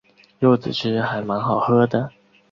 [0.39, 2.09] 柚子汁还蛮好喝的